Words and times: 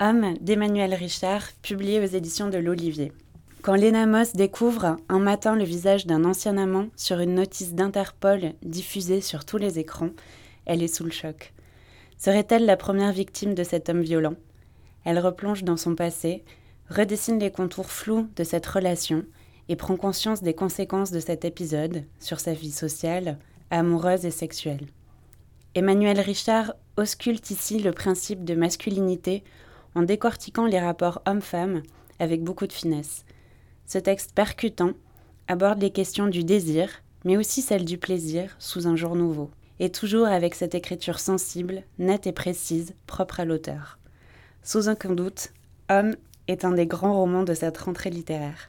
Homme 0.00 0.34
d'Emmanuel 0.40 0.92
Richard, 0.92 1.52
publié 1.62 2.00
aux 2.00 2.16
éditions 2.16 2.48
de 2.48 2.58
l'Olivier. 2.58 3.12
Quand 3.62 3.76
Lena 3.76 4.06
Moss 4.06 4.32
découvre 4.32 4.96
un 5.08 5.20
matin 5.20 5.54
le 5.54 5.62
visage 5.62 6.04
d'un 6.04 6.24
ancien 6.24 6.58
amant 6.58 6.88
sur 6.96 7.20
une 7.20 7.34
notice 7.34 7.74
d'Interpol 7.74 8.54
diffusée 8.64 9.20
sur 9.20 9.44
tous 9.44 9.56
les 9.56 9.78
écrans, 9.78 10.10
elle 10.66 10.82
est 10.82 10.92
sous 10.92 11.04
le 11.04 11.12
choc. 11.12 11.52
Serait-elle 12.18 12.66
la 12.66 12.76
première 12.76 13.12
victime 13.12 13.54
de 13.54 13.62
cet 13.62 13.88
homme 13.88 14.00
violent? 14.00 14.34
Elle 15.04 15.20
replonge 15.20 15.62
dans 15.62 15.76
son 15.76 15.94
passé, 15.94 16.42
redessine 16.90 17.38
les 17.38 17.52
contours 17.52 17.92
flous 17.92 18.26
de 18.34 18.42
cette 18.42 18.66
relation 18.66 19.24
et 19.68 19.76
prend 19.76 19.94
conscience 19.94 20.42
des 20.42 20.54
conséquences 20.54 21.12
de 21.12 21.20
cet 21.20 21.44
épisode 21.44 22.02
sur 22.18 22.40
sa 22.40 22.52
vie 22.52 22.72
sociale, 22.72 23.38
amoureuse 23.70 24.26
et 24.26 24.32
sexuelle. 24.32 24.88
Emmanuel 25.76 26.18
Richard 26.18 26.74
ausculte 26.96 27.48
ici 27.52 27.78
le 27.78 27.92
principe 27.92 28.44
de 28.44 28.56
masculinité 28.56 29.44
en 29.94 30.02
décortiquant 30.02 30.66
les 30.66 30.80
rapports 30.80 31.22
hommes-femmes 31.26 31.82
avec 32.18 32.42
beaucoup 32.42 32.66
de 32.66 32.72
finesse. 32.72 33.24
Ce 33.86 33.98
texte 33.98 34.32
percutant 34.34 34.92
aborde 35.48 35.80
les 35.80 35.90
questions 35.90 36.26
du 36.26 36.44
désir, 36.44 36.88
mais 37.24 37.36
aussi 37.36 37.62
celles 37.62 37.84
du 37.84 37.98
plaisir 37.98 38.54
sous 38.58 38.86
un 38.86 38.96
jour 38.96 39.16
nouveau, 39.16 39.50
et 39.78 39.90
toujours 39.90 40.26
avec 40.26 40.54
cette 40.54 40.74
écriture 40.74 41.18
sensible, 41.18 41.82
nette 41.98 42.26
et 42.26 42.32
précise, 42.32 42.94
propre 43.06 43.40
à 43.40 43.44
l'auteur. 43.44 43.98
Sous 44.62 44.88
aucun 44.88 45.12
doute, 45.12 45.52
Homme 45.90 46.16
est 46.48 46.64
un 46.64 46.72
des 46.72 46.86
grands 46.86 47.14
romans 47.14 47.42
de 47.42 47.54
cette 47.54 47.76
rentrée 47.78 48.10
littéraire. 48.10 48.68